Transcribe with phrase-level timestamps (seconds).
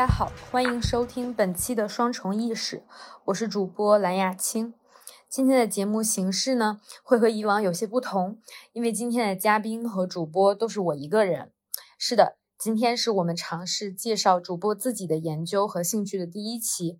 [0.00, 2.82] 大家好，欢迎收听本期的双重意识，
[3.26, 4.72] 我是主播蓝雅青。
[5.28, 8.40] 今天的节目形式呢，会和以往有些不同，
[8.72, 11.52] 因为今天的嘉宾和主播都是我一个人。
[11.98, 16.98] 是的，今天是我们尝试介绍主播自己的研究和兴趣的第一期。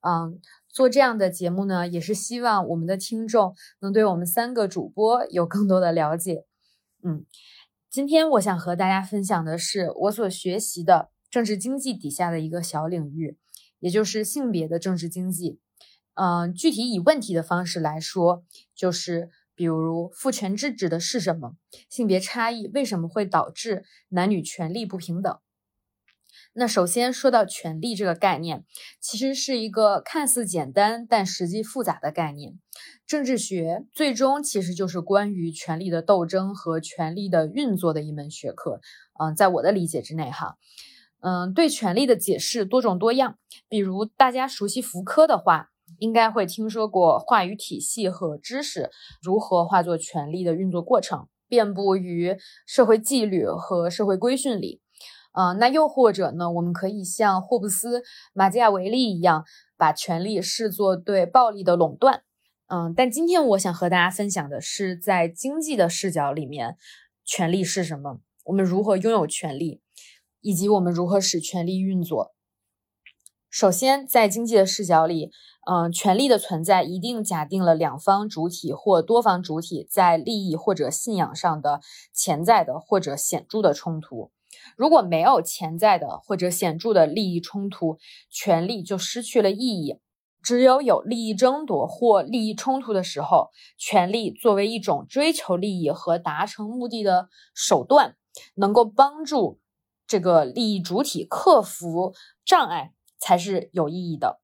[0.00, 6.46] 嗯，做这样的节目呢，也是希望我们的听众能对我们三个主播有更多的了解。
[7.04, 7.24] 嗯，
[7.88, 11.10] 今天我想和大家分享的是我所学习的。
[11.30, 13.38] 政治经济底下的一个小领域，
[13.78, 15.60] 也就是性别的政治经济。
[16.14, 18.44] 嗯，具体以问题的方式来说，
[18.74, 21.56] 就是比如父权制指的是什么？
[21.88, 25.38] 性别差异为什么会导致男女权利不平等？
[26.52, 28.64] 那首先说到权利这个概念，
[29.00, 32.58] 其实是一个看似简单但实际复杂的概念。
[33.06, 38.80] 政治学最终其实就是关于权力的斗争和权力的运作的一门学科。
[39.20, 40.56] 嗯，在我的理解之内，哈。
[41.20, 43.38] 嗯，对权力的解释多种多样。
[43.68, 48.90] 比如大家熟悉福柯的话，应该会听说过话语体系和知识
[49.22, 54.80] 如何化作权力的运作过程，遍布于社会纪律和社会规训里。
[55.32, 59.44] 嗯，那又或者呢，我们可以像霍布斯、马基雅维利一样，
[59.76, 62.22] 把权力视作对暴力的垄断。
[62.66, 66.76] 嗯，但今天我想和大家分享的是，在经济的视角里面，
[67.24, 68.20] 权力是什么？
[68.46, 69.80] 我们如何拥有权力？
[70.40, 72.34] 以及我们如何使权力运作？
[73.48, 75.30] 首先，在经济的视角里，
[75.68, 81.80] 嗯，权力的存在一定假定了两方主体或多方主体在利益或者信仰上的
[82.12, 84.30] 潜在的或者显著的冲突。
[84.76, 87.98] 如果没有潜在的或者显著的利益冲突，
[88.30, 89.98] 权力就失去了意义。
[90.42, 98.16] 只有有利益争夺或利益冲突的时候，权力作为一种追求利益和达成目的的手段，
[98.54, 99.59] 能够帮助。
[100.10, 102.90] 这个利益主体克服障碍
[103.20, 104.40] 才是有意义的。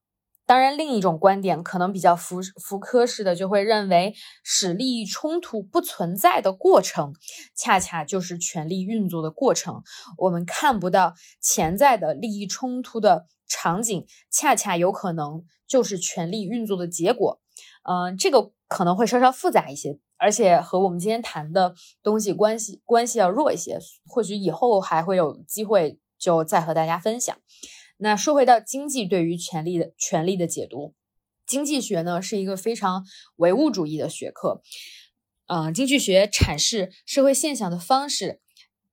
[0.47, 7.15] 当然，另一种观点可能比较福福柯式的，就会认为使利益冲突不存在的过程，
[7.57, 9.83] 恰恰就是权力运作的过程。
[10.19, 17.41] 我们看不到潜在的利益冲突的场景，恰恰有可能就是权力运作的结果。
[17.83, 19.99] 嗯，这个可能会稍稍复杂一些。
[20.19, 27.37] 而且和我们今天谈的东西关系关系要弱一些，或许以后还会有机会就再和大家分享。
[27.99, 30.95] 那说回到经济对于权力的权力的解读，
[31.47, 33.05] 经济学呢是一个非常
[33.37, 34.63] 唯物主义的学科。
[35.49, 38.41] 嗯，经济学阐释社会现象的方式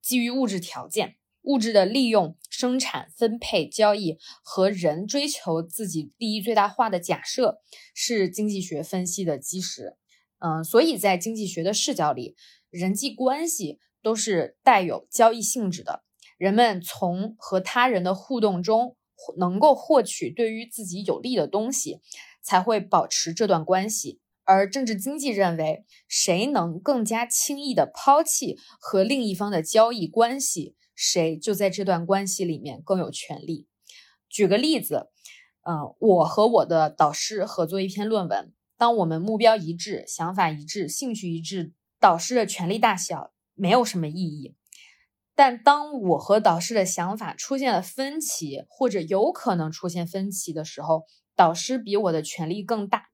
[0.02, 7.60] 基于物质条件、物质的利用、生产、分配、交易和人追求自己利益最大化的假设，
[7.94, 9.96] 是经济学分析的基石。
[10.40, 12.36] 嗯，所以在经济学的视角里，
[12.70, 16.04] 人际关系都是带有交易性质的。
[16.38, 18.98] 人们从和他人的互动中
[19.38, 22.02] 能够获取对于自己有利的东西，
[22.42, 24.20] 才会保持这段关系。
[24.44, 33.68] 而政治经济认为，谁能更加轻易地抛弃和另一方的交易关系，谁就在这段关系里面更有权利。
[34.30, 35.10] 举个例子，
[35.62, 38.54] 嗯，我和我的导师合作一篇论文。
[38.78, 44.56] 当我们目标一致、想法一致、兴趣一致，导师的权力大小没有什么意义。
[45.36, 51.06] 但当我和导师的想法出现了分歧，或者有可能出现分歧的时候，
[51.36, 53.06] 导师比我的权力更大。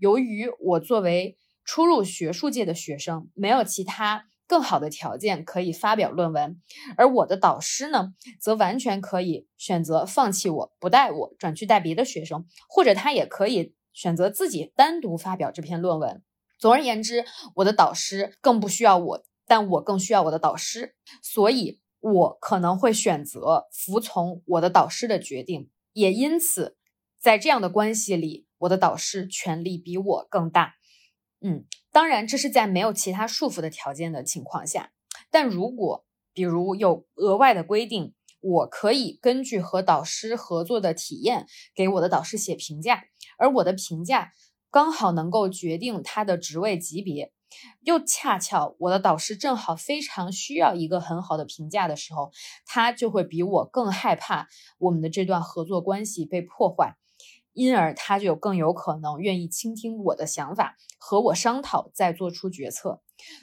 [0.00, 6.60] 由于我作为初入学术界的学生，没有其他更好的条件可以发表论文，
[6.96, 13.76] 而我的导师呢，则完全可以选择放弃我不带我，转去带别的学生，或者他也可以。
[13.92, 16.22] 选择自己单独发表这篇论文。
[16.58, 17.24] 总而言之，
[17.56, 25.70] 我的导师更不需要我，但我更需要我的导师，所以我可能会选择服从我的导师的决定。
[25.92, 26.76] 也因此，
[27.18, 30.74] 在这样的关系里，我的导师权力比我更大。
[31.40, 34.92] 嗯，当然，这是在没有其他束缚的条件的情况下。
[35.30, 43.04] 但如果，比如有额外的规定，我可以根据和导师合作的体验，给我的导师写评价。
[43.36, 44.32] 而我的评价
[44.70, 47.32] 刚好能够决定他的职位级别，
[47.80, 52.30] 又恰巧我的导师正好非常需要一个很好的评价的时候，
[52.64, 54.46] 他就会比我更害怕
[54.78, 56.96] 我们的这段合作关系被破坏，
[57.52, 63.02] 因而他就更有可能愿意倾听我的想法，和我商讨再做出决策。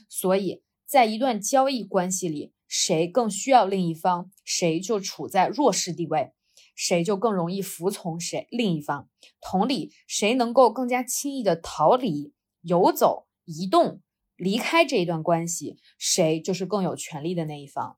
[0.10, 6.32] 所以在一段交易关系里，谁更需要另一方，谁就处在弱势地位。
[6.76, 9.10] 谁就更容易服从谁另一方。
[9.42, 14.02] 同理，谁能够更加轻易的逃离、游走、移动、
[14.36, 17.98] 离开这一段关系，谁就是更有权利的那一方。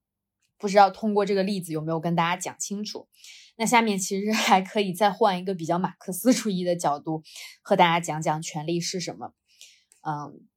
[0.60, 3.08] 不知道通过这个例子有没有跟大家讲清楚？
[3.56, 7.24] 那下面其实 还可以再换一个比较马克思主义的角度，
[7.64, 9.34] 和大家讲讲权利是什么。
[10.02, 10.48] 嗯，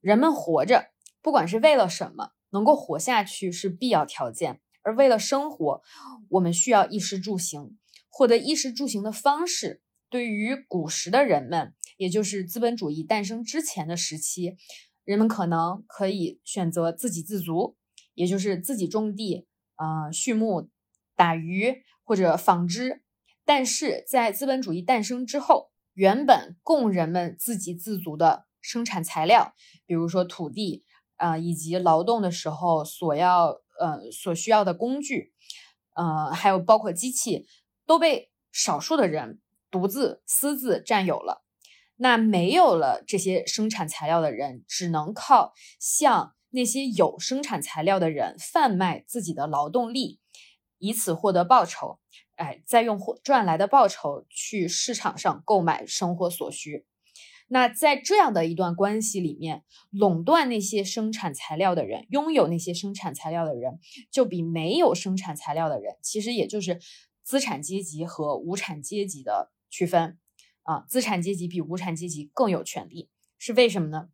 [0.00, 0.86] 人们活着，
[1.22, 4.60] 不管是为了什么，能够活下去是必要条件。
[4.82, 5.82] 而为了生活，
[6.28, 7.78] 我们需要衣食住行。
[8.10, 14.56] 获得衣食住行的方式，对于古时的人们，也就是资本主义诞生之前的时期，
[15.04, 17.76] 人们可能可以选择自给自足，
[18.14, 19.46] 也就是自己种地、
[19.76, 20.70] 呃畜牧、
[21.14, 23.02] 打鱼或者纺织。
[23.44, 29.54] 但是在资本主义诞生之后，原本供人们自给自足的生产材料，
[29.86, 30.84] 比如说土地，
[31.16, 35.32] 啊以及劳动的时候所要呃所需要的工具，
[35.94, 37.46] 呃还有包括机器。
[37.86, 41.44] 都被少数的人独自私自占有了，
[41.96, 50.20] 那没有了这些生产材料的人，只能靠向那些有生产材料的人贩卖自己的劳动力，
[50.78, 51.98] 以此获得报酬。
[52.36, 56.86] 哎，再用赚来的报酬去市场上购买生活所需。
[57.48, 63.80] 那在这样的一段关系里面，垄断那些生产材料的人，拥有那些生产材料的人，
[64.10, 66.80] 就比没有生产材料的人，其实也就是。
[67.26, 70.18] 资产阶级和无产阶级的区分
[70.64, 73.08] 啊，资产阶级比无产阶级更有权利，
[73.38, 74.10] 是为什么呢？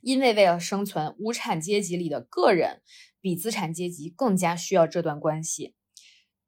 [0.00, 2.82] 因为为了生存，无产阶级里的个人
[3.20, 5.74] 比资产阶级更加需要这段关系。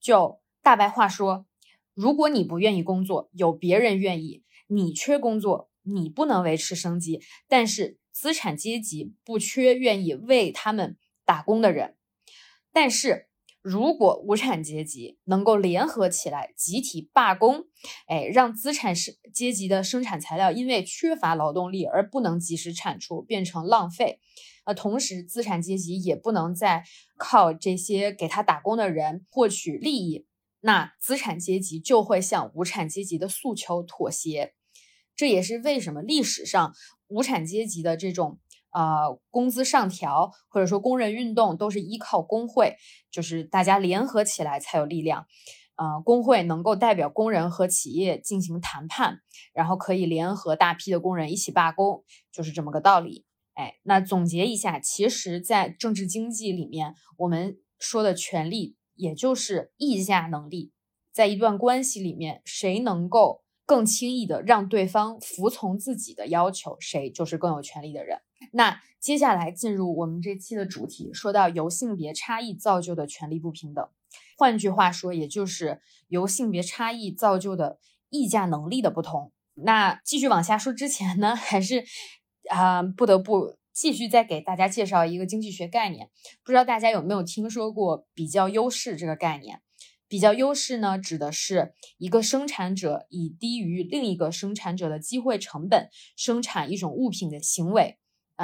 [0.00, 1.46] 就大白话说，
[1.94, 11.96] 如果你不愿意工作，有别人愿意；你缺工作，你不能维持生计，但是资产阶级不缺愿意为他们打工的人，
[12.72, 13.28] 但是。
[13.62, 17.67] 如果无产阶级能够联合起来，集体罢工，
[18.09, 24.19] 哎，让资产是阶级的生产材料因为缺乏劳动力而不能及时产出，变成浪费，
[24.64, 26.82] 呃，同时资产阶级也不能再
[27.17, 30.26] 靠这些给他打工的人获取利益，
[30.61, 34.55] 那资产阶级就会向无产阶级的诉求妥协。
[35.15, 36.75] 这也是为什么历史上
[37.06, 38.41] 无产阶级的这种。
[38.72, 42.76] 呃，工资上调或者说工人运动都是依靠工会，
[43.10, 45.26] 就是大家联合起来才有力量。
[45.76, 49.19] 呃，工会能够代表工人和企业进行谈判，
[49.54, 53.24] 然后可以联合大批的工人一起罢工，就是这么个道理。
[53.54, 60.72] 哎，那总结一下，其实，在政治经济里面，我们说的权利也就是议价能力，
[61.12, 68.19] 在一段关系里面，谁能够更轻易的让对方服从自己的要求，谁就是更有权利的人。
[68.50, 73.89] 那接下来进入我们这期的主题，说到由性别差异造就的权利不平等，
[74.37, 77.79] 换句话说，也就是由性别差异造就的
[78.11, 79.33] 议价能力的不同。
[79.55, 81.85] 那继续往下说之前呢，还是
[82.50, 86.11] 啊不得不继续再给大家介绍一个经济学概念，
[86.44, 89.61] 不知道大家有没有听说过比较优势这个概念？
[90.09, 97.99] 比较优势呢，指的是一个生产者以低于另一个生产者的机会成本生产一种物品的行为。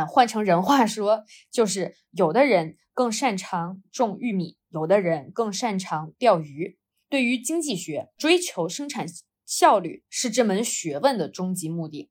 [0.07, 6.79] 换成人话说，就是有的人更擅长种玉米，有的人更擅长钓鱼。
[7.09, 9.07] 对于经济学，追求生产
[9.47, 12.11] 效率是这门学问的终极目的。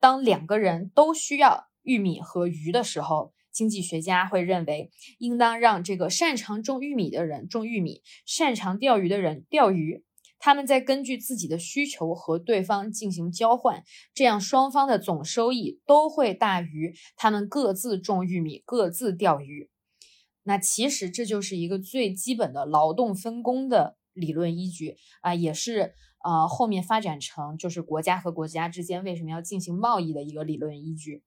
[0.00, 10.04] 当两个人都需要玉米和鱼的时候，经济学家会认为，应当让这个擅长种玉米的人种玉米，擅长钓鱼的人钓鱼。
[10.40, 13.82] 他们在根据自己的需求和对方进行交换，
[14.14, 19.68] 这样双方的总收益都会大于他们各自种玉米、各自钓鱼。
[20.44, 31.22] 那其实这就是一个最基本的劳动分工的理论依据啊，也是呃后面发展成就是国家和国家之间为什么要进行贸易的一个理论依据。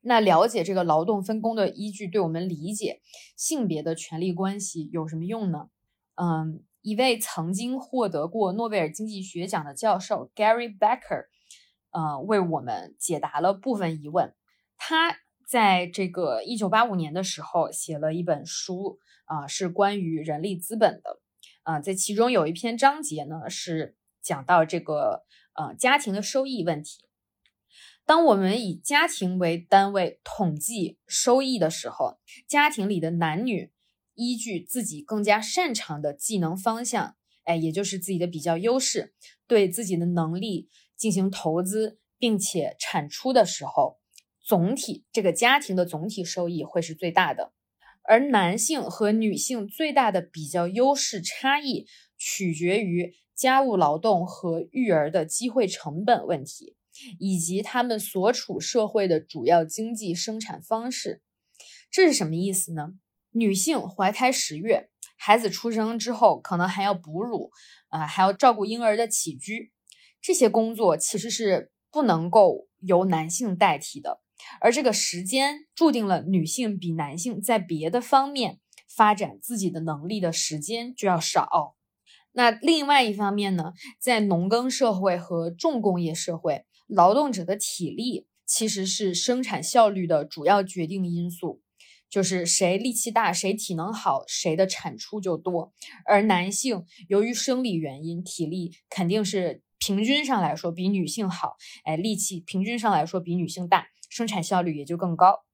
[0.00, 3.00] 那了解这个劳动分工的依据，对我们理解
[3.36, 5.68] 性别的权利关系有什么用呢？
[6.14, 6.62] 嗯。
[6.82, 11.26] 一位曾经获得过诺贝尔经济学奖的教授 Gary Becker，
[11.90, 14.34] 呃，为我们解答了部分疑问。
[14.76, 21.20] 他在这个一九八五年的时候写了一本书，啊，是关于人力资本的。
[21.64, 27.04] 啊，在其中有一篇章节呢，是讲到这个呃家庭的收益问题。
[28.06, 32.18] 当我们以家庭为单位统计收益的时候，
[32.48, 33.70] 家庭里的男女。
[34.20, 39.14] 依据自己更加擅长的技能方向，哎，也就是自己的比较优势，
[39.46, 43.98] 对自己的能力进行投资，并且产出的时候，
[44.44, 47.54] 总体这个家庭的总体收益会是最大的。
[48.02, 51.86] 而男性和女性最大的比较优势差异，
[52.18, 56.76] 取决于家务劳动和育儿的机会成本问题，
[57.18, 61.22] 以及他们所处社会的主要经济生产方式。
[61.90, 62.94] 这是什么意思呢？
[63.32, 67.50] 女性怀胎十月，孩子出生之后可能还要哺乳，
[67.88, 69.72] 啊，还要照顾婴儿的起居，
[70.20, 74.20] 这些工作其实是不能够由男性代替的。
[74.60, 78.58] 而这个时间注定了女性比男性在别的方面
[78.88, 81.76] 发展自己的能力的时间就要少。
[82.32, 91.60] 那另外一方面呢，在农耕社会和重工业社会，劳动者的体力其实是生产效率的主要决定因素，
[92.10, 95.72] 就是谁力气大，谁体能好，谁的产出就多。
[96.04, 105.44] 而男性由于生理原因，体力肯定是平均上来说比女性好，哎，力气平均上来说比女性大，生产效率也就更高。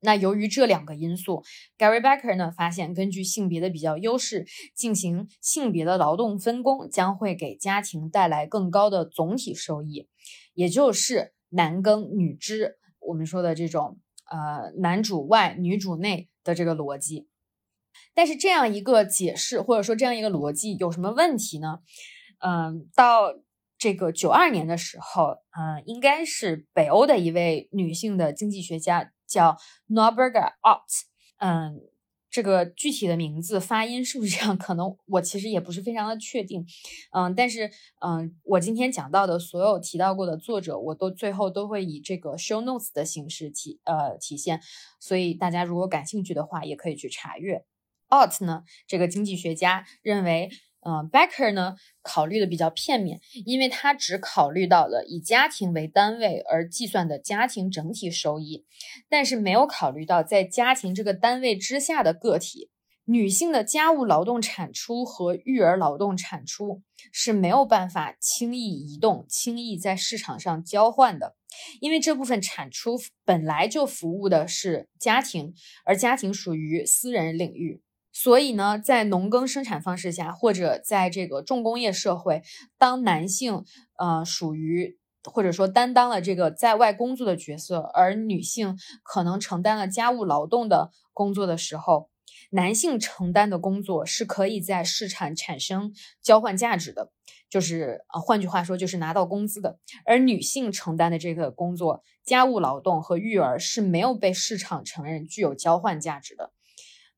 [0.00, 1.42] 那由于这两个因素
[1.78, 10.06] ，Gary Becker 呢发现，根据性别的比较优势进行性别的劳动分工，将会给家庭带来更高的总体收益，
[10.54, 13.98] 也就是男耕女织，我们说的这种
[14.30, 17.28] 呃男主外女主内的这个逻辑。
[18.14, 21.80] 但是这样一个解释或者说这样一个逻辑有什么问题呢？
[22.38, 23.34] 嗯，到
[23.78, 29.12] 这个九二年的时候，嗯，应该是北欧的一位女性的经济学家。
[29.28, 29.56] 叫
[29.88, 31.02] Norberger Ott，
[31.38, 31.80] 嗯，
[32.36, 34.54] 这个具体的名字发音是不是这样？
[34.58, 36.66] 可能我其实也不是非常的确定，
[37.12, 44.60] 嗯，但是嗯，我今天讲到的所有提到过的作者，我都最后都会以这个 show notes 的形式体呃体现，
[45.00, 47.64] 所以大家如果感兴趣的话，也可以去查阅。
[48.10, 50.50] Ott 呢，这个经济学家认为。
[50.88, 58.64] 嗯，Becker 呢考虑的比较片面，因为他只考虑到了以家庭为单位而计算的家庭整体收益，
[59.08, 62.70] 但是没有考虑到在家庭这个单位之下的个体
[63.04, 71.34] 女性的家务劳动产出和育儿劳动产出是没有办法轻易移动、轻易在市场上交换的，
[71.80, 75.52] 因为这部分产出本来就服务的是家庭，
[75.84, 77.82] 而家庭属于私人领域。
[78.18, 82.42] 所以呢，在农耕生产方式下，或者在这个重工业社会，
[82.78, 83.62] 当男性
[83.98, 92.08] 呃属于或者说担当了这个在外工作的角色，而女性可能承担了家务劳动的工作的时候，
[92.52, 95.92] 男性承担的工作是可以在市场产生
[96.22, 97.12] 交换价值的，
[97.50, 106.52] 就是呃换句话说就是拿到工资的，而女性承担的这个工作，家务劳动和育儿是没有被市场承认具有交换价值的。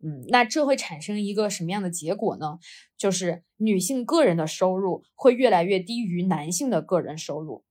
[0.02, 2.58] 嗯，那这会产生一个什么样的结果呢？
[2.96, 7.64] 就是女性个人的收入会越来越低于男性的个人收入，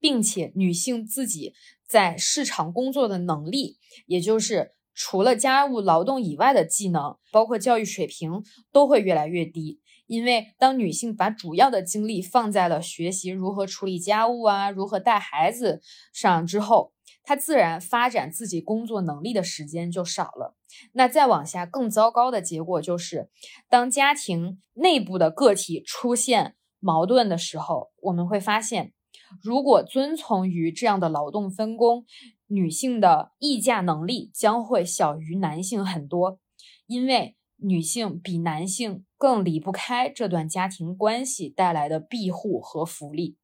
[0.00, 1.54] 并且女性自己
[1.86, 9.80] 在市场工作的能力，也就是除了家务劳动以外的技能，包括教育水平，都会越来越低。
[10.08, 15.80] 因为当女性把主要的精力放在了学习如何处理家务啊、如何带孩子
[16.12, 16.92] 上之后，
[17.26, 20.54] 他自然发展自己工作能力的时间就少了。
[20.92, 23.30] 那再往下，更糟糕的结果就是，
[23.68, 28.92] 当家庭内部的个体出现矛盾的时候，我们会发现，
[29.42, 32.06] 如果遵从于这样的劳动分工，
[32.46, 36.38] 女性的议价能力将会小于男性很多，
[36.86, 43.36] 因为女性比男性更离不开这段家庭关系带来的庇护和福利，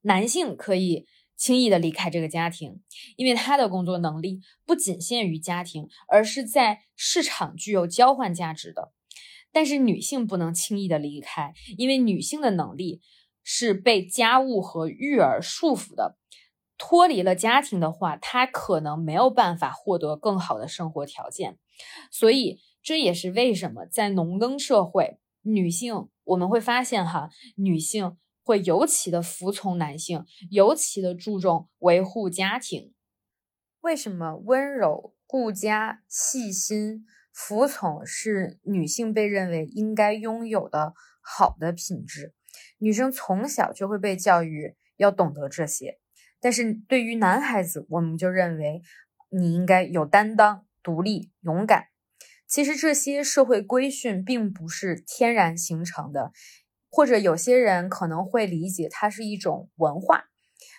[0.00, 1.06] 男性可以。
[1.38, 2.82] 轻易的离开这个家庭，
[3.16, 8.92] 因为他的工作能力不仅限于家庭，而是在市场具有交换价值的。
[9.52, 13.00] 但是女性不能轻易的离开，因为女性的能力
[13.44, 16.18] 是被家务和育儿束缚的。
[16.76, 21.56] 脱离了家庭的话，她可能没有办法获得更好的生活条件。
[22.10, 28.16] 所以这也是为什么在农耕社会，女性我们会发现哈，女性。
[28.48, 32.94] 会尤其的服从男性，尤其的注重维护家庭。
[33.82, 42.32] 为什么温柔、顾家、细心、服从是女性被认为应该拥有的好的品质？
[42.78, 45.98] 女生从小就会被教育要懂得这些，
[46.40, 48.80] 但是对于男孩子，我们就认为
[49.28, 51.88] 你应该有担当、独立、勇敢。
[52.46, 56.32] 其实这些社会规训并不是天然形成的。
[56.90, 60.24] 或者有些人可能会理解它是一种文化，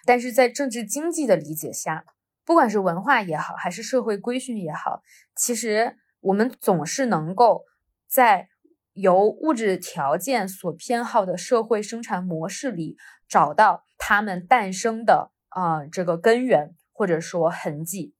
[0.06, 2.06] 但是在政治经济的理解下，
[2.44, 5.04] 不管是文化也好，还是社会规训也好，
[5.36, 7.66] 其实我们总是能够
[8.08, 8.50] 在
[8.94, 12.98] 由物质条件所偏好的社会生产模式里
[13.28, 18.16] 找到它们诞生的啊这个根源或者说痕迹。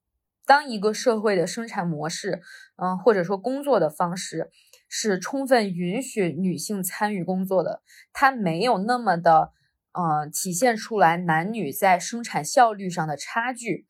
[0.46, 2.42] 当一个社会的生产模式，
[2.78, 4.52] 嗯，或者说工作的方式。
[4.90, 7.82] 是充分允许女性参与工作的，
[8.12, 9.52] 它没有那么的，
[9.94, 13.86] 呃，体现出来男女在生产效率上的差距，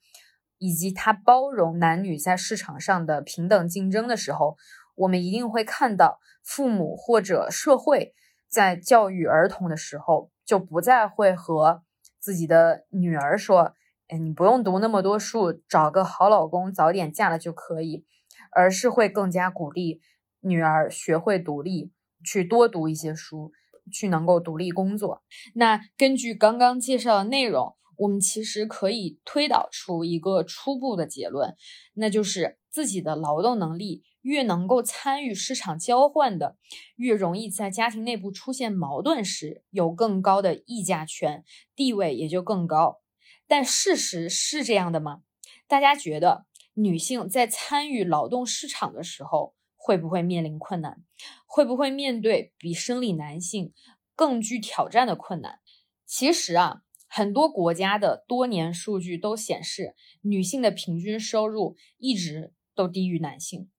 [0.58, 4.58] 以及它包容男女在市场上的平等竞争的时候，
[4.96, 8.13] 我们一定会看到父母或者社会
[8.50, 11.82] 在教育儿童的时候，就不再会和
[12.20, 13.74] 自己的女儿说
[14.10, 18.06] ：“哎，你不用读那么多书，找个好老公，早点嫁了就可以。”
[18.51, 20.01] 而是会更加鼓励
[20.41, 21.91] 女儿学会独立，
[22.24, 23.51] 去多读一些书，
[23.91, 25.24] 去能够独立工作。
[25.55, 31.55] 那根据刚刚介绍的内容，我们其实可以推导出一个初步的结论，
[31.93, 34.03] 那就是自己的劳动能力。
[34.22, 36.58] 越能够参与市场交换的，
[36.98, 43.00] 越容易在家庭内部出现矛盾时有更高的议价权，地位也就更高。
[43.48, 45.22] 但事实是这样的吗？
[45.69, 51.01] 大家觉得女性在参与劳动市场的时候会不会面临困难？
[51.48, 53.74] 会不会面对比生理男性
[54.13, 55.62] 更具挑战的困难？
[56.05, 63.71] 其实啊，很多国家的多年数据都显示，女性的平均收入一直都低于男性。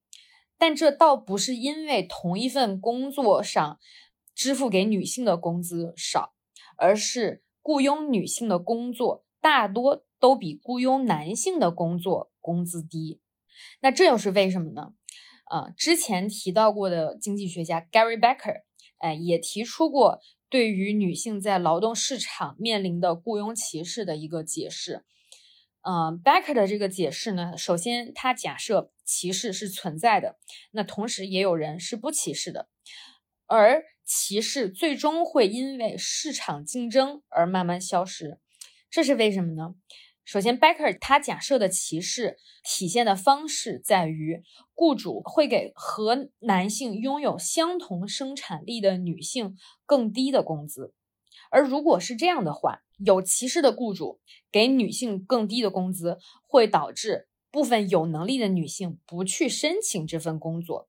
[0.57, 3.79] 但这倒不是因为同一份工作上
[4.35, 6.35] 支付给女性的工资少，
[6.77, 13.21] 而是雇佣女性的工作大多都比雇佣男性的工作工资低。
[13.81, 14.95] 那这又是为什么呢？
[15.51, 18.63] 啊，之前提到过的经济学家 Gary Becker，
[18.99, 25.05] 哎，也提出过对于女性在劳动市场面临的雇佣歧视的一个解释。
[25.83, 30.39] 嗯，Becker 的这个解释呢，首先他假设歧视是存在的，
[30.71, 32.69] 那同时也有人是不歧视的，
[33.47, 38.39] 而歧视最终会因为市场竞争而慢慢消失，
[38.89, 39.75] 这是为什么呢？
[40.31, 44.45] 首先，Becker 他假设的歧视体现的方式在于，
[44.77, 50.95] 雇主会给和男性拥有相同生产力的女性更低的工资。
[51.51, 54.21] 而如果是这样的话，有歧视的雇主
[54.53, 60.89] 给女性更低的工资，会导致部分有能力的女性不去申请这份工作。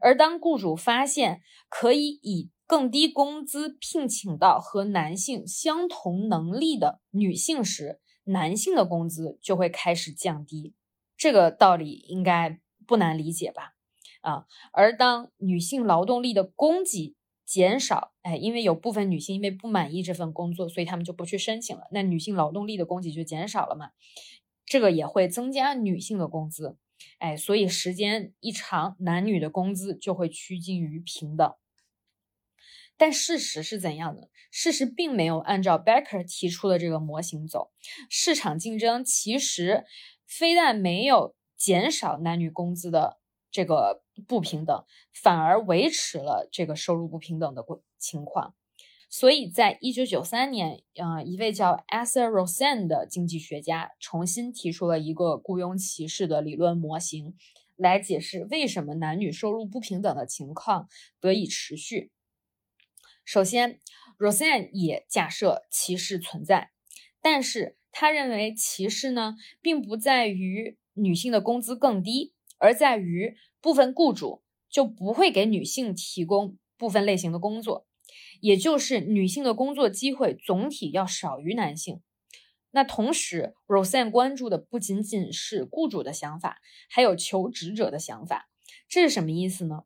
[0.00, 10.74] 而当雇主发现可以以更低工资聘请到和男性相同能力的女性时，男性的工资就会开始降低。
[11.16, 13.74] 这个道理应该不难理解吧？
[14.20, 21.88] 啊，而当女性劳动力的供给，减少，哎，因为有部分女性因为不满意这份工作，所以她们就不去申请了。
[21.92, 23.90] 那女性劳动力的供给就减少了嘛，
[24.64, 26.76] 这个也会增加女性的工资，
[27.18, 31.54] 哎，所以时间一长，男女的工资就会趋近于平等。
[32.96, 34.28] 但事实是怎样的？
[34.50, 37.70] 事实并没有按照 Becker 提出的这个模型走，
[38.08, 39.84] 市场竞争其实
[40.26, 43.18] 非但没有减少男女工资的。
[43.48, 47.64] 这个不平等反而维持了这个收入不平等的
[47.98, 48.54] 情况，
[49.08, 57.34] 所以在一九九三年，呃，一位叫 Asa Rosen 的经济学家重新提出了一个雇佣歧视的理论模型，
[57.76, 62.10] 来解释为什么男女收入不平等的情况得以持续。
[63.26, 63.80] 首先
[64.20, 66.70] ，Roseanne 也假设歧视存在，
[67.20, 72.32] 但是他认为歧视呢，并不在于女性的工资更低。
[72.58, 77.88] 而在于部分雇主就不会给女性提供部分类型的工作，
[78.40, 82.00] 也就是女性的工作机会总体要少于男性。
[82.70, 86.58] 那同时，Roseanne 关注的不仅仅是雇主的想法，
[86.88, 88.48] 还有求职者的想法。
[88.88, 89.82] 这是什么意思呢？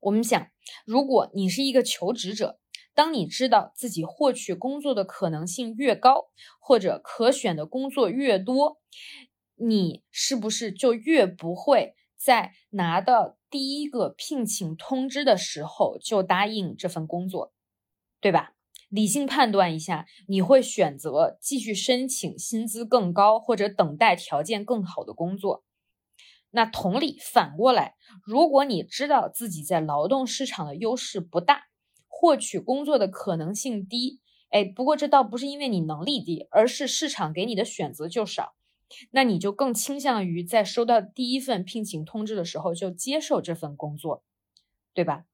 [0.00, 0.48] 我们想，
[0.86, 2.60] 如果你是一个求职者，
[2.94, 6.26] 当你知道自己获取工作的可能性越高，
[6.60, 8.78] 或者可选的工作越多，
[9.56, 11.94] 你是不是就越不会？
[12.16, 17.52] 在拿到第一个聘请通知的时候就答应这份工作，
[18.18, 18.54] 对吧？
[18.88, 25.64] 理性判断一下，你会选择继续申请薪资更高或者等待条件更好的工作。
[26.50, 31.64] 那同理，反过来，如果你知道自己在劳动市场的优势不大，
[32.16, 38.54] 获取工作的可能性低，哎，不过这倒不是因为你能力低，而是市场给你的选择就少。
[39.10, 44.22] 那你就更倾向于在收到第一份聘请通知的时候就接受这份工作，
[44.92, 45.24] 对吧？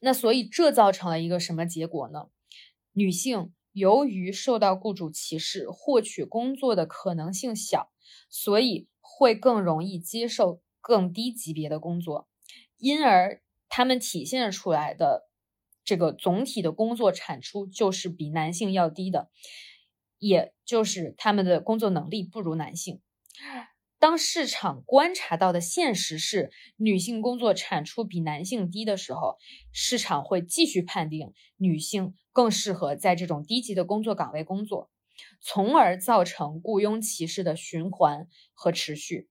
[0.00, 2.28] 那所以这造成了一个什么结果呢？
[2.92, 7.90] 女性由于受到雇主歧视，获取工作的可能性小，
[8.30, 12.26] 所以会更容易接受更低级别的工作，
[12.78, 15.25] 因而他们体现出来的
[15.86, 19.30] 这个总体的工作产出就是比男性要低的。
[20.18, 23.02] 也就是他们的工作能力不如男性。
[23.98, 29.36] 当市场观察到的现实是女性工作产出比男性低的时候，
[29.72, 34.90] 市场会继续判定女性更适合在这种低级的工作岗位工作，
[35.42, 39.28] 从而造成雇佣歧视的循环和持续。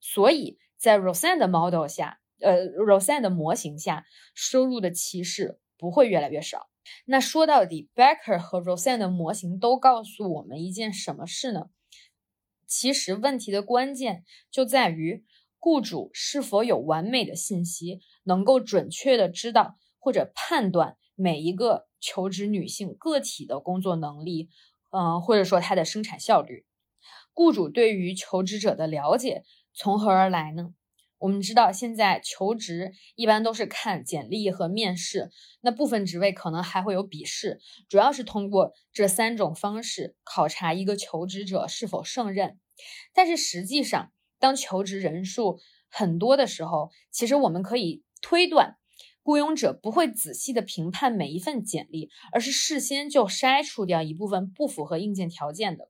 [0.00, 6.70] 所以在 Rosen 的 model 下，呃，Rosan 的模型下，收入的歧视不会越来越少。
[7.04, 11.66] 那说到底，Becker 和 Roseanne 的模型都告诉我们一件什么事呢？
[12.66, 15.26] 其实问题的关键就在于
[15.58, 24.48] 雇主是否有完美的信息，能够准确的知道或者判断每一个求职女性个体的工作能力，
[24.90, 26.64] 嗯，或者说她的生产效率。
[27.34, 29.42] 雇主对于求职者的了解
[29.74, 30.72] 从何而来呢？
[31.24, 35.30] 我们知道，现在求职一般都是看简历和面试，
[35.62, 42.60] 那部分职位可能还会有笔试，主要是通过这三种方式考察一个求职者是否胜任。
[43.14, 45.58] 但是实际上，当求职人数
[45.88, 48.76] 很多的时候，其实我们可以推断，
[49.22, 55.88] 雇佣者不会仔细的评判每一份简历，而是事先就筛除掉一部分不符合硬件条件的。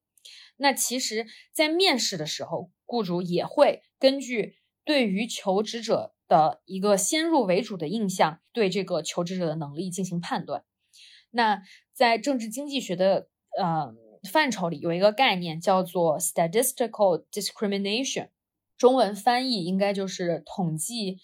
[0.58, 10.64] 那其实，在面试的时候，雇主也会根据对于求职者的一个先入为主的印象，对这个求职者的能力进行判断。
[11.30, 11.62] 那
[11.94, 13.94] 在政治经济学的呃
[14.30, 18.28] 范畴里，有一个概念叫做 statistical discrimination，
[18.76, 21.18] 中文翻译应该就是统计，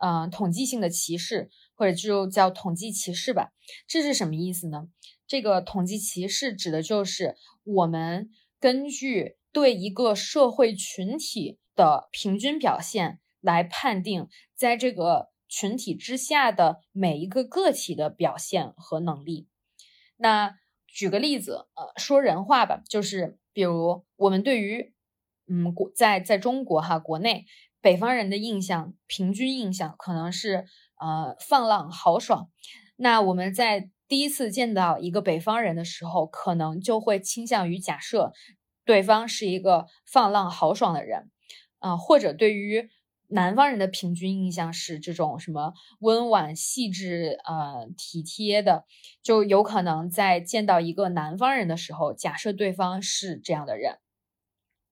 [0.00, 3.52] 呃，统计性的歧视，或者就叫统计歧视吧。
[3.86, 4.88] 这是什么意思呢？
[5.26, 11.58] 这个统计歧视指的就是我们根据对一个社会群体。
[11.78, 19.46] 的平均表现来判定，在这个群体之下的每一个个体的表现和能力。
[20.16, 24.92] 那举个例子，呃，说人话吧，就是比如我们对于，
[25.46, 27.46] 嗯，国在在中国哈，国内
[27.80, 30.66] 北方人的印象，平均印象可能是
[31.00, 32.50] 呃放浪豪爽。
[32.96, 38.32] 那我们在第一次见到一个北方人的时候，可能就会倾向于假设
[38.84, 41.30] 对方是一个放浪豪爽的人。
[41.78, 42.88] 啊，或者对于
[43.28, 48.84] 南方人的平均印象是这种什么温婉细致、呃体贴的，
[49.22, 53.98] 就有可能在见到一个南方人的时候，假设对方是这样的人。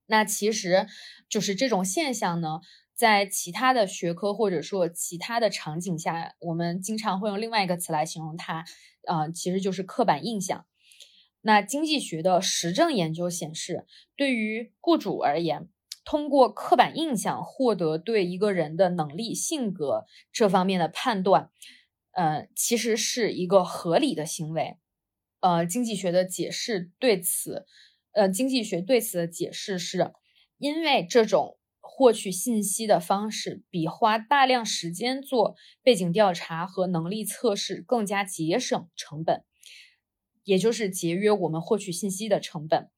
[0.07, 0.87] 那其实
[1.29, 2.61] 就是这种现象呢，
[2.95, 8.65] 在其他的学科或者说其他的场景下，我们经常会用另外一个词来形容它，
[9.09, 10.67] 呃，其实就是刻板印象。
[11.41, 15.69] 那经济学的实证研究显示，对于雇主而言，
[16.07, 21.51] 通过刻板印象获得对一个人的能力、性格这方面的判断，
[22.13, 24.77] 呃，其实是一个合理的行为。
[25.41, 27.67] 呃，经济学的解释对此，
[28.13, 30.13] 呃，经济学对此的解释是，
[30.59, 39.43] 因为这种获取信息的方式比花大量时间做背景调查和能力测试更加节省成本，
[40.45, 42.89] 也就是节约我们获取信息的成本。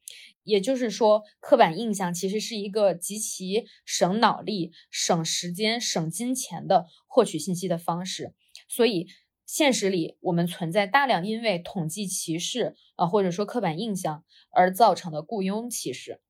[0.49, 8.33] 也就是说，刻板印象其实是一个极其省脑力、省时间、省金钱的获取信息的方式。
[8.67, 9.09] 所以，
[9.45, 16.23] 现实里我们存在大量因为统计歧视啊，或者说刻板印象而造成的雇佣歧视。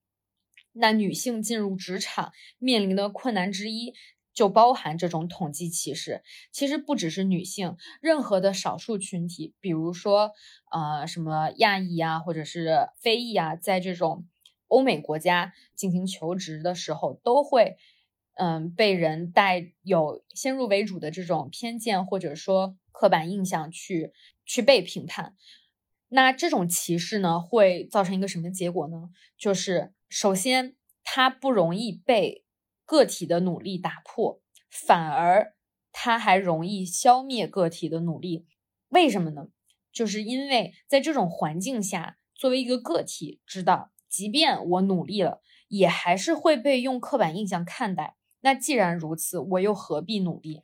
[0.72, 3.94] 那女性进入职场面临的困难之一。
[4.38, 6.22] 就包含这种统计歧视，
[6.52, 10.30] 其实不只是女性，任何的少数群体，比如说，
[10.70, 14.28] 呃，什么亚裔啊，或者是非裔啊，在这种
[14.68, 17.78] 欧美国家进行求职的时候，都会，
[18.34, 24.12] 嗯，被人带有先入为主的这种偏见，或者说刻板印象去
[24.46, 25.34] 去被评判。
[26.06, 29.10] 那这种歧视呢，会造成一个什么结果呢？
[29.36, 32.44] 就是首先，它不容易被。
[32.88, 35.54] 个体的努力打破，反而
[35.92, 38.46] 它还容易消灭个体的努力。
[38.88, 39.48] 为什么呢？
[39.92, 48.16] 就是因为在这种环境下，作为一个个体，知道即便我努力了，也还是会被用刻板印象看待。
[48.40, 50.62] 那既然如此，我又何必努力？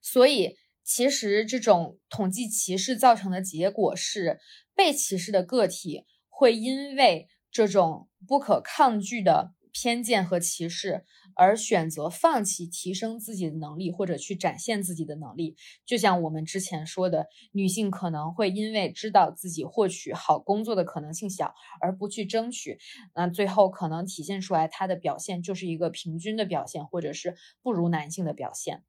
[0.00, 4.40] 所以，其实这种统计歧视造成的结果是，
[4.74, 9.52] 被歧视的个体会因为这种不可抗拒的。
[9.78, 15.54] 偏见和歧视，而选择放弃提升自己的能力，或者去展现自己的能力。
[15.84, 22.78] 就像我们之前说的，女性可能会因为知道自己获取好工作的可能性小，而不去争取，
[23.14, 28.82] 那最后可能体现出来她的表现就是一个平均的表现，或者是不如男性的表现。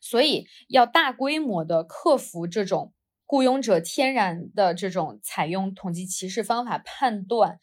[0.00, 2.92] 所以，要大规模的克服这种
[3.26, 7.58] 雇佣者天然的这种采用统计歧视方法判断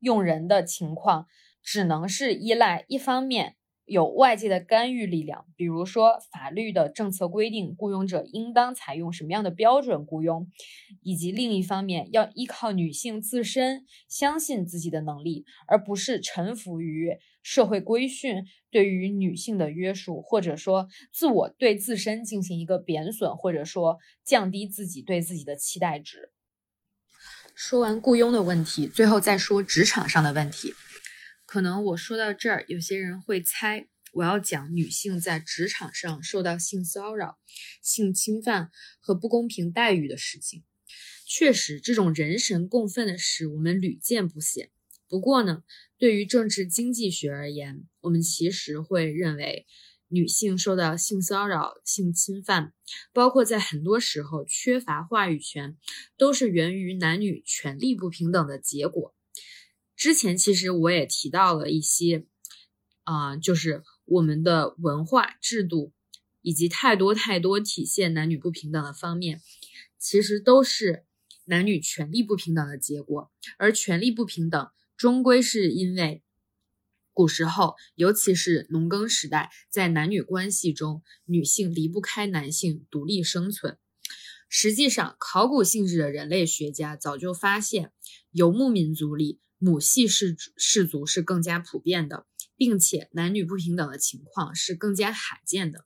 [0.00, 1.28] 用人的情况。
[1.62, 10.46] 只能是依赖一方面有外界的干预力量，比如说法律的政策规定，雇佣者应当采用什么样的标准雇佣，
[11.02, 26.30] 以及另一方面要依靠女性自身相信自己的能力，而不是臣服于社会规训对于女性的约束，或者说自我对自身进行一个贬损，或者说降低自己对自己的期待值。
[27.54, 30.74] 说完雇佣的问题，最后再说职场上的问题。
[31.48, 37.38] 可能我说到这儿，有些人会猜我要讲女性在职场上受到性骚扰、
[37.80, 40.62] 性侵犯和不公平待遇的事情。
[41.24, 44.70] 确实，这种人神共愤的事我们屡见不鲜。
[45.08, 45.62] 不过呢，
[45.96, 49.66] 对于政治经济学而言，我们其实会认为，
[50.08, 52.74] 女性受到性骚扰、性侵犯，
[53.14, 55.78] 包括在很多时候缺乏话语权，
[56.18, 59.14] 都是源于男女权利不平等的结果。
[59.98, 62.24] 之前其实我也提到了一些，
[63.02, 65.92] 啊，就是我们的文化制度
[66.40, 69.42] 以及太多太多体现男女不平等的方面，
[69.98, 71.04] 其实都是
[71.46, 73.32] 男女权利不平等的结果。
[73.58, 76.22] 而权利不平等，终归是因为
[77.12, 83.76] 古时候，尤其是农耕时代，在男女关系中，女性离不开男性独立生存。
[84.48, 87.90] 实际上，考古性质的人类学家早就发现，
[88.30, 89.40] 游牧民族里。
[89.58, 95.84] 母系氏氏族是更加普遍的，并且男女不平等的情况是更加罕见的。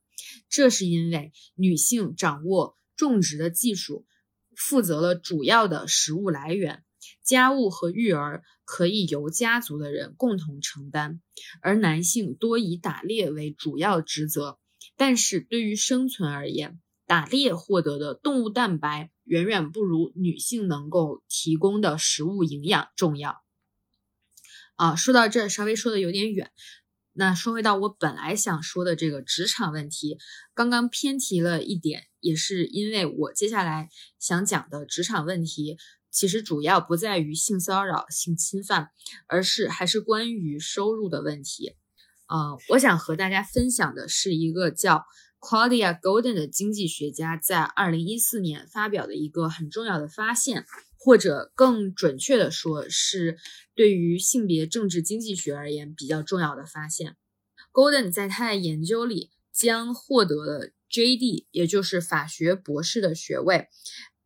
[0.48, 4.06] 这是因为女性掌握种植的技术，
[4.54, 6.84] 负责了主要的食物来源，
[7.24, 11.20] 家务和育儿可以由家族的人共同承担，
[11.60, 14.58] 而男性多以打猎为主要职责。
[14.96, 23.41] 但是对于生存而言，打猎获得的动物蛋白远远不如女性能够提供的食物营养重要。
[24.76, 26.50] 啊，说到这稍微说的有点远，
[27.12, 30.18] 那说回到我本来想说的这个职场问题，
[30.54, 35.76] 刚刚偏题了一点，也是因为我接下来想讲的职场问题，
[36.10, 38.88] 其实主要不在于性骚扰、性侵犯，
[39.28, 41.76] 而是还是关于收入的问题。
[42.26, 45.04] 啊，我想和大家分享的是一个叫
[45.38, 50.64] Claudia Golden 的经济学家在二零一四年发表的一个很重要的发现。
[51.04, 53.36] 或者更准确的说，是
[53.74, 57.16] 对于性别政治经济学而言比较重要的发现。
[57.72, 63.66] Golden 在他的研究里，将获得了 JD，也就是法学博士的学位，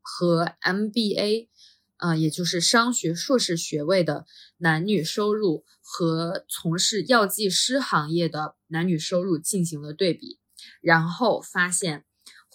[0.02, 1.48] 和 MBA，
[1.96, 4.26] 啊，也就是商学硕士学位的
[4.58, 10.40] 男女收入和从事药剂师行业的男女收入进行了对比，
[10.82, 12.04] 然后发现。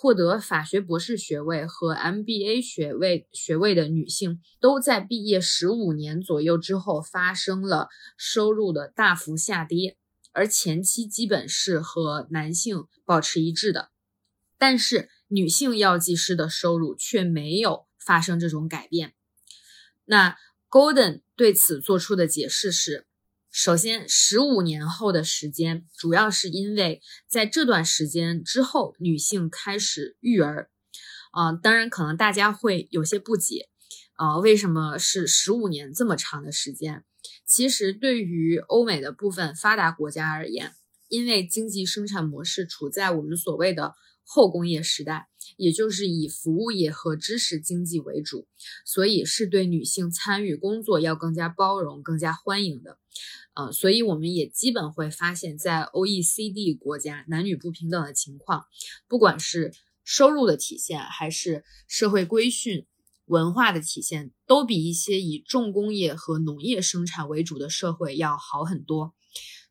[0.02, 7.88] 获得法学博士学位和 MBA 学位学位的女性，都在毕业十五年左右之后发生了
[8.18, 10.00] 收入的大幅下跌，
[10.32, 13.92] 而前期基本是和男性保持一致的。
[14.58, 19.14] 但是女性药剂师的收入却没有发生这种改变。
[20.06, 20.36] 那
[20.68, 23.06] Golden 对此做出的解释是。
[23.52, 30.70] 首先，十五年后的时间，主要是因为在这段时间之后，女性开始育儿。
[31.32, 33.68] 啊，当然，可能大家会有些不解，
[34.16, 37.04] 啊，为什么是十五年这么长的时间？
[37.46, 40.72] 其实，对于欧美的部分发达国家而言，
[41.10, 48.48] 因为经济生产模式处在我们所谓的后工业时代，也就是以服务业和知识经济为主，
[48.86, 52.98] 所以是对女性参与工作要更加包容、更加欢迎的。
[53.54, 58.66] 呃，所以我们也基本会发现，在 OECD 国家，男女不平等的情况，
[59.08, 62.86] 不管是收入的体现，还是社会规训、
[63.26, 69.14] 文化的体现，都比一些以重工业和农业生产为主的社会要好很多。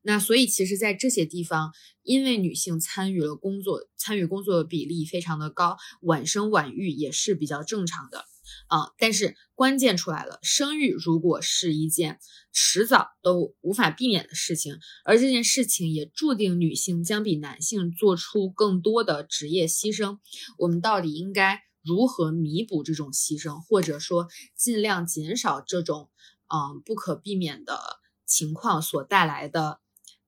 [0.03, 8.25] 那所以，其实，在这些地方，因为女性参与了工作，参与工作的比例非常的高，晚生晚育也是比较正常的。
[8.69, 12.19] 啊，但是关键出来了，生育如果是一件
[12.53, 20.19] 迟早都无法避免的事情，而这件事情也注定女性将比男性做出更多的职业牺牲。
[20.59, 26.11] 我们到底应该如何弥补这种牺牲，或者说尽量减少这种
[26.49, 27.79] 嗯不可避免的
[28.27, 29.81] 情况所带来的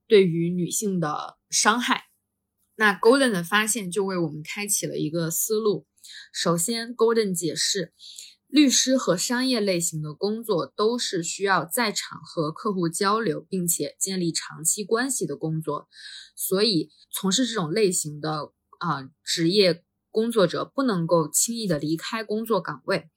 [0.06, 2.04] 对于女性的伤害？
[2.74, 5.86] 那 Golden 的发现就为我们开启了一个思路。
[6.32, 7.92] 首先，Golden 解释，
[8.46, 15.88] 律师和商业类型的工作都是需要在场和客户交流，并且建立长期关系的工作，
[16.36, 23.08] 所以从事这种类型的啊职业工作者不能够轻易的离开工作岗位，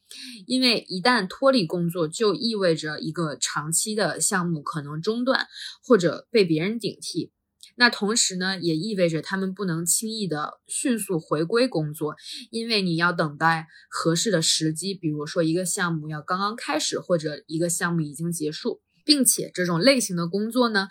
[0.48, 5.48] 因为一旦脱离工作，就意味着一个长期的项目可能中断
[5.84, 7.34] 或者被别人顶替。
[7.78, 12.16] 那同时呢，也意味着他们不能轻易的迅速回归工作，
[12.50, 20.88] 因为你要等待合适的时机，比如说一个项目要刚刚开始，或者一个项目已经结束，并且这种类型的工作呢，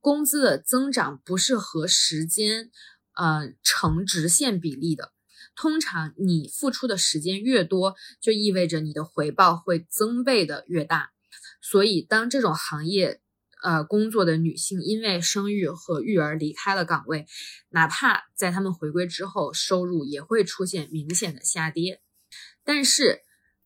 [0.00, 2.70] 工资的增长不是和时间，
[3.16, 5.12] 呃，成直线比例的。
[5.56, 11.10] 通常你付出的时间越多，就意味着你的回报会增倍的越大。
[11.60, 13.20] 所以，当这种行业，
[13.62, 17.26] 呃，工作的女性因为生育和育儿离开了岗位，
[17.68, 22.00] 哪怕在她们回归之后，收入也会出现明显的下跌。
[22.64, 23.20] 但是，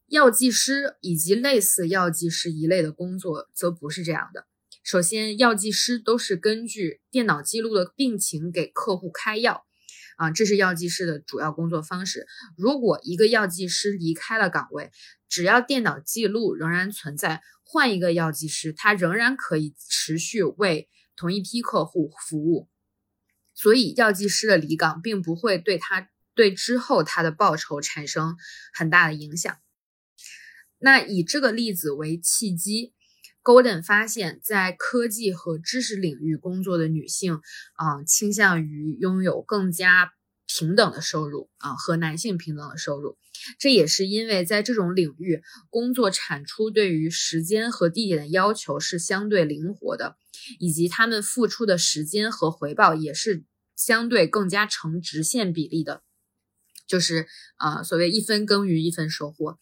[0.07, 4.47] 药剂师以及类似药剂师一类的工作则不是这样的。
[4.83, 9.65] 首先，药剂师都是根据电脑记录的病情给客户开药，
[10.19, 12.27] 啊，这是药剂师的主要工作方式。
[12.57, 14.91] 如果一个药剂师离开了岗位，
[15.35, 17.43] 只要电脑记录仍然存在。
[17.65, 22.69] 换一个药剂师，他仍然可以持续为同一批客户服务，
[23.53, 28.37] 所以药剂师的离岗并不会对他对之后他的报酬产生
[28.73, 29.57] 很大的影响。
[30.79, 32.93] 那以这个例子为契机
[33.43, 37.41] ，Golden 发现，在科技和知识领域工作的女性，
[37.75, 40.13] 啊，倾向于拥有更加
[40.57, 43.17] 平等的收入，啊，和男性平等的收入。
[43.59, 50.17] 这也是因为在这种领域，工作产出对于时间和地点的要求是相对灵活的，
[50.61, 53.43] 以及他们付出的时间和回报也是
[53.75, 56.03] 相对更加成直线比例的，
[56.87, 59.59] 就是啊，所谓一分耕耘一分收获。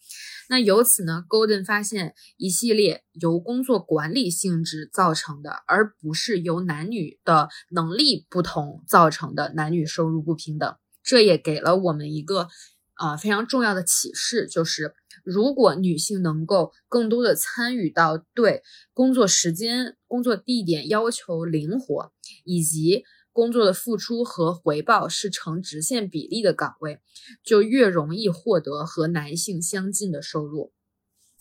[0.49, 10.75] 那由此呢，Golden 发现一系列由工作管理性质造成的，而不是由男女的能力不同造成的男女收入不平等。
[11.03, 12.47] 这也给了我们一个。
[12.95, 18.61] 啊，非常重要的启示就是，如果女性能够更多的参与到对
[18.93, 22.13] 工作时间、工作地点要求灵活，
[22.45, 27.01] 以及工作的付出和回报是成直线比例的岗位，
[27.43, 30.71] 就越容易获得和男性相近的收入。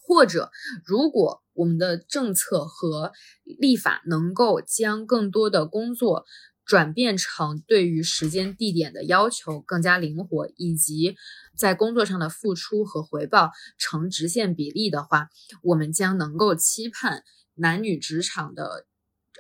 [0.01, 0.51] 或者，
[0.85, 3.13] 如果我们的政策和
[3.45, 6.25] 立法能够将更多的工作，
[6.65, 11.17] 转变成对于时间地点的要求更加灵活，以及
[11.57, 15.29] 在工作上的付出和回报成直线比例的话，
[15.63, 17.25] 我们将能够期盼
[17.57, 18.87] 男女职场的，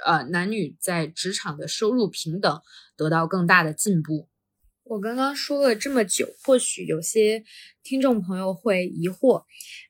[0.04, 2.60] 呃，男女在职场的收入平等
[2.96, 4.28] 得到更大的进步。
[4.84, 7.44] 我刚刚说了这么久，或许有些
[7.84, 9.44] 听众朋友会疑惑，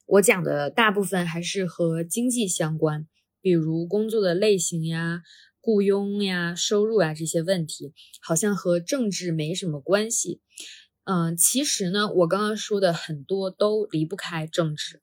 [0.06, 3.08] 我讲的大部分还是和经济相关，
[3.40, 5.22] 比如工作的类型呀。
[5.62, 10.40] 雇佣呀、收入啊这些问题，好像和政治没什么关系。
[11.04, 15.00] 嗯，其实呢，我刚刚说的很多都离不开政治。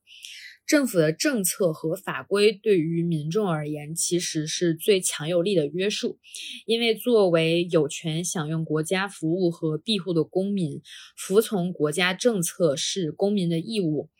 [0.69, 6.19] 政府的政策和法规对于民众而言，其实是最强有力的约束。
[6.67, 10.83] 因为作为有权享用国家服务和庇护的公民，
[11.17, 14.11] 服从国家政策是公民的义务。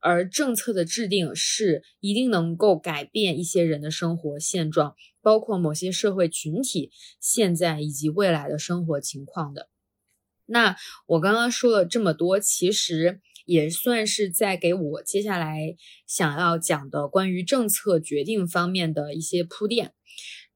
[0.00, 4.94] 而政策的制定是一定能够改变一些人的生活现状。
[5.20, 6.90] 包括某些社会群体
[7.20, 9.68] 现在以及未来的生活情况的。
[10.46, 15.74] 那我刚刚说了这么多，其实也算是在给我接下来
[16.06, 19.94] 想要讲的关于政策决定方面的一些铺垫。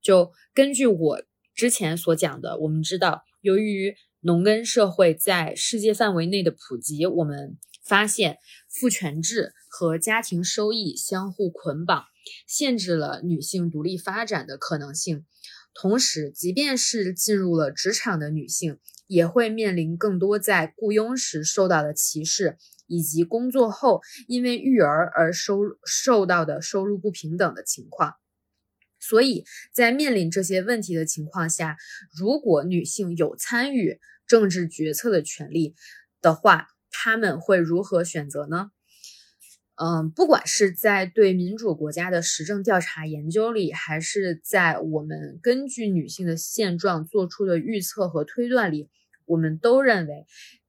[0.03, 1.23] 就根据我
[1.55, 8.37] 之前所讲的，我们知道，由于农耕社会在世界范围内的普及，我们发现
[8.69, 12.05] 父权制和家庭收益相互捆绑。
[12.47, 15.25] 限制了女性独立发展的可能性，
[15.75, 18.79] 同时，即便是进入了职场的女性，
[19.13, 28.15] 也会面临更多在雇佣时受到的歧视，以及工作后因为育儿而收受到的收入不平等的情况。
[28.99, 29.45] 所以
[29.75, 31.77] 在面临这些问题的情况下，
[32.17, 35.75] 如果女性有参与政治决策的权利
[36.23, 38.71] 的话，她们会如何选择呢？
[39.75, 48.89] 嗯，不管是在对民主国家的实证调查研究里，还是在我们根据女性的现状做出的预测和推断里，
[49.27, 50.27] 我们都认为，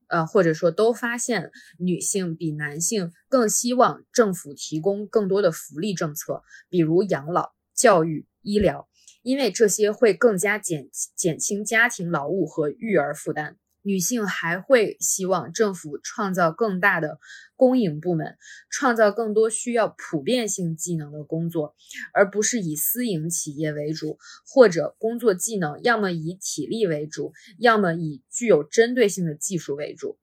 [0.08, 8.88] 呃，或者说都发现，女性比男性更希望政府提供更多的福利政策，比如养老、教育、医疗，
[9.22, 13.58] 因为这些会更加减减轻家庭劳务和育儿负担。
[13.84, 17.20] 女性还会希望政府创造更大的
[17.56, 18.38] 公营部门，
[18.70, 21.76] 创造更多需要普遍性技能的工作，
[22.14, 24.18] 而不是以私营企业为主，
[24.48, 30.18] 或者工作技能要么以体力为主，要么以具有针对性的技术为主。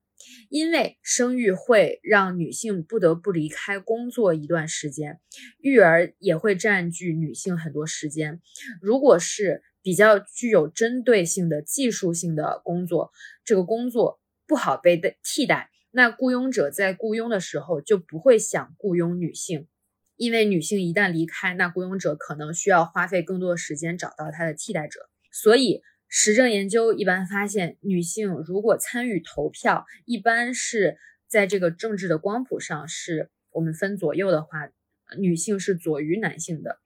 [0.49, 5.19] 因为生育会让女性不得不离开工作一段时间，
[5.59, 8.41] 育儿也会占据女性很多时间。
[8.83, 13.13] 如果是比较具有针对性的技术性的工作，
[13.51, 19.67] 这个工作不好被的替代，那雇佣者在雇佣的时候就不会想雇佣女性，
[20.15, 25.11] 因为女性一旦离开，那雇佣者可能需要花费更多的时间找到他的替代者。
[25.33, 30.97] 所以，实证研究一般发现，女性如果参与投票，一般是
[31.27, 34.71] 在这个政治的光谱上，是我们分左右的话。
[35.19, 36.79] 女性是左于男性的，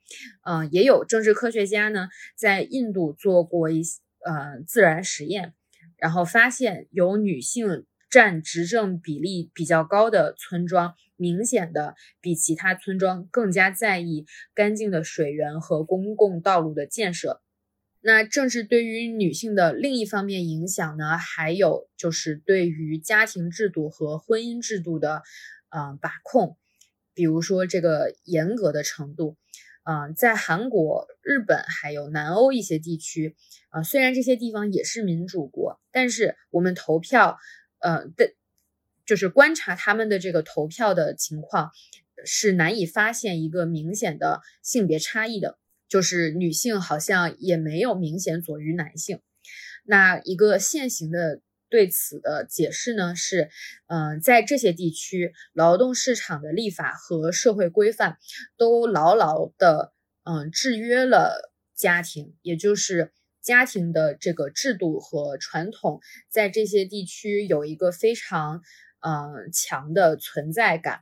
[0.44, 3.82] 呃，也有政治科学家呢，在印度做过一
[4.24, 5.52] 呃自然实验，
[6.04, 17.40] 然后发现有女性占执政比例比较高的村庄，明显的比其他村庄更加在意干净的水源和公共道路的建设。
[18.02, 25.22] 那政治对于女性的另一方面影响呢，还有就是对于家庭制度和婚姻制度的
[25.70, 26.58] 呃把控。
[27.14, 29.38] 比如说这个严格的程度，
[29.84, 33.36] 嗯，在韩国、日本还有南欧一些地区，
[33.68, 37.38] 啊，虽然这些地方也是民主国，但是我们投票，
[37.80, 38.34] 呃的，
[39.06, 41.70] 就是观察他们的这个投票的情况，
[42.24, 45.58] 是难以发现一个明显的性别差异的，
[45.88, 49.20] 就是女性好像也没有明显左于男性。
[49.84, 51.40] 那一个现行的。
[51.74, 53.50] 对此的解释呢是，
[53.88, 58.16] 嗯，在这些地区，劳动市场的立法和社会规范
[58.56, 63.10] 都牢牢的，嗯，制约了家庭，也就是
[63.42, 68.62] 家庭的这个制度和传统，在这些地区有一个非常，
[69.00, 71.00] 嗯，强的存在感，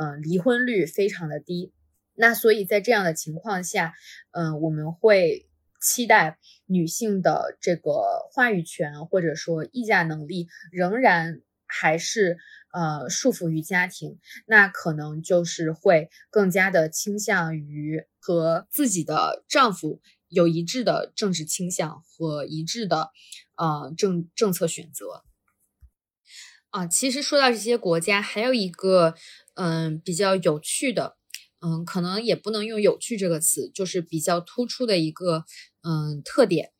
[0.00, 1.74] 嗯，离婚率非常的低。
[2.14, 3.92] 那所以在这样的情况下，
[4.30, 5.46] 嗯，我们会。
[5.86, 12.38] 期待女性的这个话语权或者说议价能力仍然还是
[12.72, 23.10] 呃束缚于家庭，那可能就是会更加的倾向于和自己的丈夫有一致的政治倾向和一致的
[23.56, 25.22] 呃政政策选择。
[26.70, 29.14] 啊，其实说到这些国家，还有一个
[29.54, 31.16] 嗯比较有趣的。
[31.60, 35.42] 嗯，可能也不能用“有趣”这个词，就是比较突出的一个
[35.86, 36.72] 嗯特点，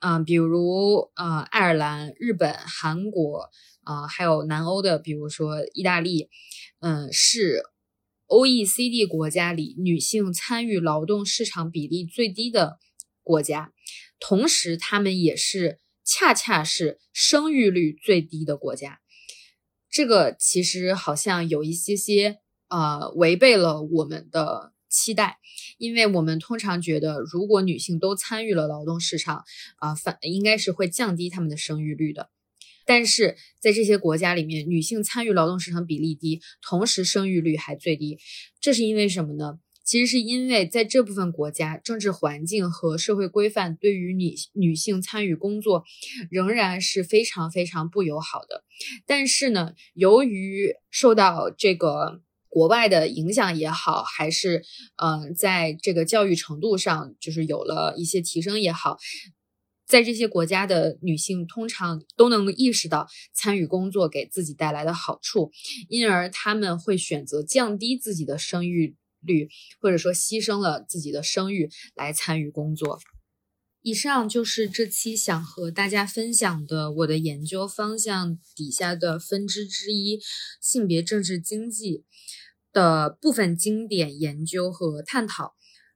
[0.00, 3.50] 嗯，比如呃爱尔兰、日本、韩国
[3.84, 6.28] 啊，还有南欧的，比如说意大利，
[6.80, 7.62] 嗯，是
[8.26, 12.78] OECD 国家里女性参与劳动市场比例最低的
[13.22, 13.72] 国家，
[14.18, 19.00] 同时他们也是恰恰是生育率最低的国家。
[19.88, 22.40] 这个其实好像有一些些。
[22.68, 25.38] 呃，违背了我们的期待，
[25.76, 29.42] 因为我们通常觉得，如果女性都参与了劳动市场，
[29.78, 32.30] 啊，反应该是会降低他们的生育率的。
[32.86, 38.20] 但是在这些国家里面，女性参与劳动市场比例低，同时生育率还最低，
[38.60, 39.58] 这是因为什么呢？
[39.84, 45.84] 其实是因为在这部分国家，政治环境和社会规范对于女女性参与工作
[46.30, 48.64] 仍然是非常非常不友好的。
[49.06, 52.22] 但是呢，由于受到这个。
[52.54, 54.62] 国外的影响也好，还是
[55.02, 58.96] 嗯，在这个教育程度上，就是有了一些提升也好，
[59.88, 65.50] 在这些国家的女性通常都能意识到参与工作给自己带来的好处，
[65.88, 69.48] 因而他们会选择降低自己的生育率，
[69.80, 73.00] 或者说牺牲了自己的生育来参与工作。
[73.84, 80.20] 以上就是这期想和大家分享的我的研究方向底下的分支之一——
[80.60, 82.04] 性别政治经济。
[82.72, 85.54] 的部分经典研究和探讨。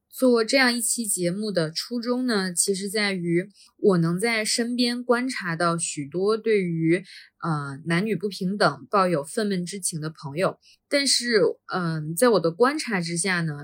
[0.08, 7.02] 做这样一期节目的初衷呢，其实在于我能在身边观察到许多对于
[7.42, 10.60] 呃男女不平等抱有愤懑之情的朋友。
[10.88, 13.54] 但是，嗯，在我的观察之下呢，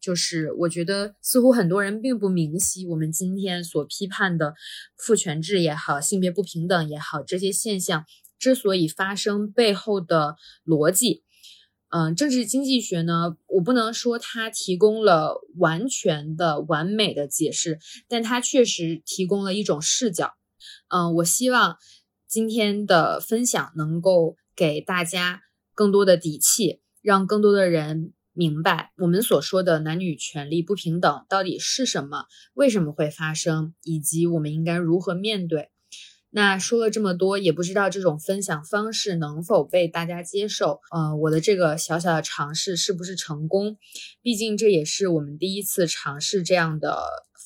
[0.00, 4.54] 就是我觉得似乎很多人并不明晰我们今天所批判的
[4.96, 8.04] 父权制也好、性别不平等也好这些现象
[8.38, 11.22] 之所以发生背后的逻辑。
[11.92, 20.34] 嗯，政治经济学呢，我不能说它提供了完全的完美的解释，但它确实提供了一种视角。
[20.88, 21.78] 嗯，我希望
[22.28, 25.42] 今天的分享能够给大家
[25.74, 32.24] 更多的底气，让更多的人明白我们所说的男女权利不平等到底是什么，
[32.54, 35.68] 为什么会发生，以及我们应该如何面对。
[36.30, 40.80] 那说了这么多，也不知道这种分享方式能否被大家接受。
[40.90, 43.76] 呃，我的这个小小的尝试是不是成功？
[44.22, 46.96] 毕竟这也是我们第一次尝试这样的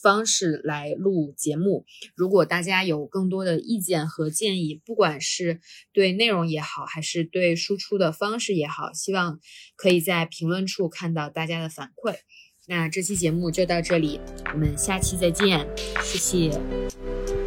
[0.05, 1.87] 方式来录节目。
[2.15, 5.61] 如果大家有更多的意见和建议，不管是
[5.95, 9.41] 对内容也好，还是对输出的方式也好，希望
[9.77, 12.17] 可以在评论处看到大家的反馈。
[12.67, 14.21] 那这期节目就到这里，
[14.53, 15.67] 我们下期再见，
[16.03, 17.44] 谢谢。